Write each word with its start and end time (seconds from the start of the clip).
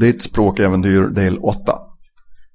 Ditt 0.00 0.22
språkäventyr 0.22 1.02
del 1.02 1.38
8. 1.38 1.72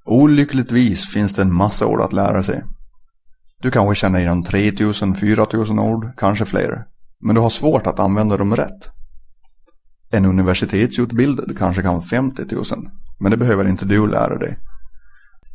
Olyckligtvis 0.05 1.13
finns 1.13 1.33
det 1.33 1.41
en 1.41 1.53
massa 1.53 1.85
ord 1.85 2.01
att 2.01 2.13
lära 2.13 2.43
sig. 2.43 2.63
Du 3.61 3.71
kanske 3.71 3.95
känner 3.95 4.19
igen 4.19 4.43
3000, 4.43 5.15
4000 5.15 5.79
ord, 5.79 6.07
kanske 6.17 6.45
fler. 6.45 6.85
Men 7.21 7.35
du 7.35 7.41
har 7.41 7.49
svårt 7.49 7.87
att 7.87 7.99
använda 7.99 8.37
dem 8.37 8.55
rätt. 8.55 8.89
En 10.11 10.25
universitetsutbildad 10.25 11.57
kanske 11.57 11.81
kan 11.81 12.01
50 12.01 12.43
000, 12.51 12.63
men 13.19 13.31
det 13.31 13.37
behöver 13.37 13.67
inte 13.67 13.85
du 13.85 14.07
lära 14.07 14.37
dig. 14.37 14.57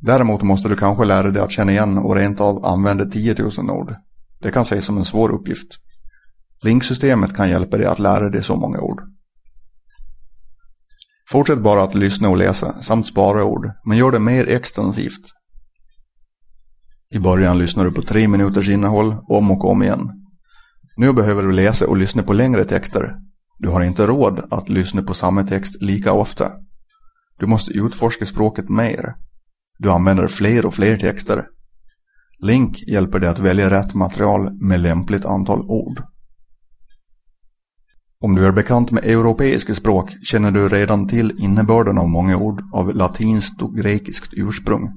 Däremot 0.01 0.43
måste 0.43 0.69
du 0.69 0.77
kanske 0.77 1.05
lära 1.05 1.31
dig 1.31 1.43
att 1.43 1.53
känna 1.53 1.73
igen 1.73 1.99
och 1.99 2.17
rent 2.17 2.41
av 2.41 2.67
använda 2.67 3.05
10 3.05 3.35
000 3.39 3.71
ord. 3.71 3.95
Det 4.43 4.51
kan 4.51 4.63
ses 4.63 4.85
som 4.85 4.99
en 4.99 5.05
svår 5.05 5.31
uppgift. 5.31 5.69
Linksystemet 6.63 7.37
kan 7.37 7.51
hjälpa 7.51 7.77
dig 7.77 7.87
att 7.87 7.99
lära 7.99 8.29
dig 8.29 8.43
så 8.43 8.57
många 8.57 8.81
ord. 8.81 9.10
Fortsätt 11.31 11.59
bara 11.59 11.83
att 11.83 11.95
lyssna 11.95 12.29
och 12.29 12.37
läsa 12.37 12.83
samt 12.83 13.07
spara 13.07 13.45
ord, 13.45 13.71
men 13.85 13.99
gör 13.99 14.11
det 14.11 14.19
mer 14.19 14.49
extensivt. 14.49 15.23
I 17.15 17.19
början 17.19 17.59
lyssnar 17.59 17.85
du 17.85 17.93
på 17.93 18.03
tre 18.03 18.29
minuters 18.29 18.69
innehåll 18.69 19.17
om 19.29 19.51
och 19.51 19.65
om 19.65 19.83
igen. 19.83 20.11
Nu 20.97 21.13
behöver 21.13 21.43
du 21.43 21.53
läsa 21.53 21.87
och 21.87 21.97
lyssna 21.97 22.23
på 22.23 22.33
längre 22.33 22.65
texter. 22.65 23.15
Du 23.59 23.69
har 23.69 23.83
inte 23.83 24.07
råd 24.07 24.43
att 24.51 24.69
lyssna 24.69 25.03
på 25.03 25.15
samma 25.15 25.43
text 25.43 25.83
lika 25.83 26.13
ofta. 26.13 26.53
Du 27.39 27.47
måste 27.47 27.73
utforska 27.73 28.27
språket 28.27 28.69
mer. 28.69 29.15
Du 29.79 29.91
använder 29.91 30.27
fler 30.27 30.67
och 30.67 30.75
fler 30.75 30.97
texter. 30.97 31.45
Link 32.43 32.83
hjälper 32.89 33.19
dig 33.19 33.31
att 33.31 33.39
välja 33.39 33.71
rätt 33.71 33.95
material 33.95 34.51
med 34.61 34.81
lämpligt 34.81 35.25
antal 35.25 35.61
ord. 35.61 36.03
Om 38.23 38.35
du 38.35 38.47
är 38.47 38.53
bekant 38.53 38.91
med 38.91 39.05
europeiska 39.05 39.75
språk 39.75 40.11
känner 40.23 40.51
du 40.51 40.69
redan 40.69 41.09
till 41.09 41.33
innebörden 41.39 41.99
av 41.99 42.09
många 42.09 42.37
ord 42.37 42.63
av 42.73 42.95
latinskt 42.95 43.63
och 43.63 43.77
grekiskt 43.77 44.33
ursprung. 44.33 44.89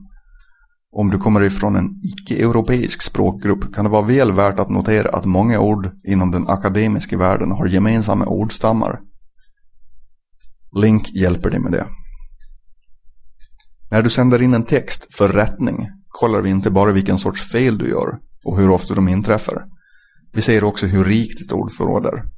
Om 0.95 1.09
du 1.09 1.17
kommer 1.17 1.43
ifrån 1.43 1.75
en 1.75 1.89
icke-europeisk 2.03 3.01
språkgrupp 3.01 3.75
kan 3.75 3.85
det 3.85 3.91
vara 3.91 4.07
väl 4.07 4.31
värt 4.31 4.59
att 4.59 4.69
notera 4.69 5.09
att 5.09 5.25
många 5.25 5.59
ord 5.59 5.91
inom 6.03 6.31
den 6.31 6.47
akademiska 6.47 7.17
världen 7.17 7.51
har 7.51 7.67
gemensamma 7.67 8.25
ordstammar. 8.25 8.99
Link 10.81 11.11
hjälper 11.11 11.49
dig 11.49 11.59
med 11.59 11.71
det. 11.71 11.85
När 13.91 14.01
du 14.01 14.09
sänder 14.09 14.41
in 14.41 14.53
en 14.53 14.63
text 14.63 15.15
för 15.15 15.29
rättning 15.29 15.89
kollar 16.07 16.41
vi 16.41 16.49
inte 16.49 16.71
bara 16.71 16.91
vilken 16.91 17.17
sorts 17.17 17.51
fel 17.51 17.77
du 17.77 17.89
gör 17.89 18.19
och 18.45 18.57
hur 18.57 18.69
ofta 18.69 18.93
de 18.93 19.07
inträffar. 19.07 19.63
Vi 20.33 20.41
ser 20.41 20.63
också 20.63 20.85
hur 20.85 21.03
rikt 21.03 21.39
ditt 21.39 21.51
ordförråd 21.51 22.05
är. 22.05 22.32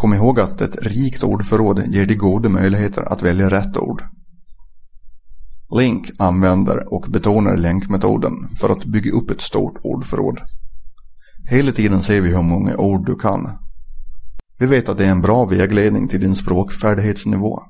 Kom 0.00 0.14
ihåg 0.14 0.40
att 0.40 0.60
ett 0.60 0.76
rikt 0.82 1.22
ordförråd 1.22 1.82
ger 1.86 2.06
dig 2.06 2.16
goda 2.16 2.48
möjligheter 2.48 3.12
att 3.12 3.22
välja 3.22 3.50
rätt 3.50 3.76
ord. 3.76 4.02
Link 5.76 6.10
använder 6.18 6.94
och 6.94 7.06
betonar 7.08 7.56
länkmetoden 7.56 8.32
för 8.60 8.70
att 8.70 8.84
bygga 8.84 9.12
upp 9.12 9.30
ett 9.30 9.40
stort 9.40 9.78
ordförråd. 9.82 10.40
Hela 11.50 11.72
tiden 11.72 12.02
ser 12.02 12.20
vi 12.20 12.28
hur 12.28 12.42
många 12.42 12.76
ord 12.76 13.06
du 13.06 13.14
kan. 13.14 13.50
Vi 14.58 14.66
vet 14.66 14.88
att 14.88 14.98
det 14.98 15.06
är 15.06 15.10
en 15.10 15.22
bra 15.22 15.44
vägledning 15.44 16.08
till 16.08 16.20
din 16.20 16.36
språkfärdighetsnivå. 16.36 17.62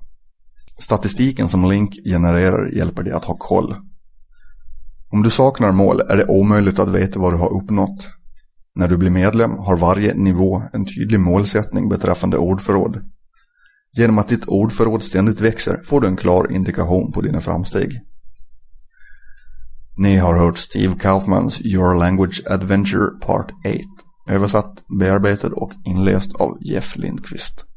Statistiken 0.78 1.48
som 1.48 1.70
Link 1.70 1.94
genererar 2.04 2.76
hjälper 2.76 3.02
dig 3.02 3.12
att 3.12 3.24
ha 3.24 3.36
koll. 3.36 3.74
Om 5.12 5.22
du 5.22 5.30
saknar 5.30 5.72
mål 5.72 6.00
är 6.00 6.16
det 6.16 6.26
omöjligt 6.26 6.78
att 6.78 6.88
veta 6.88 7.18
vad 7.18 7.32
du 7.32 7.36
har 7.36 7.52
uppnått. 7.56 8.19
När 8.74 8.88
du 8.88 8.96
blir 8.96 9.10
medlem 9.10 9.50
har 9.50 9.76
varje 9.76 10.14
nivå 10.14 10.62
en 10.72 10.84
tydlig 10.84 11.20
målsättning 11.20 11.88
beträffande 11.88 12.38
ordförråd. 12.38 13.00
Genom 13.96 14.18
att 14.18 14.28
ditt 14.28 14.46
ordförråd 14.46 15.02
ständigt 15.02 15.40
växer 15.40 15.82
får 15.84 16.00
du 16.00 16.08
en 16.08 16.16
klar 16.16 16.52
indikation 16.52 17.12
på 17.12 17.20
dina 17.20 17.41
framsteg. 17.41 18.00
Ni 19.96 20.16
har 20.16 20.34
hört 20.34 20.58
Steve 20.58 20.94
Kaufmans 20.98 21.60
Your 21.60 21.94
Language 21.94 22.42
Adventure 22.47 23.06
Part 23.20 23.50
8 23.66 23.70
översatt, 24.31 24.82
bearbetad 25.00 25.48
och 25.48 25.72
inläst 25.84 26.37
av 26.37 26.58
Jeff 26.60 26.97
Lindqvist. 26.97 27.69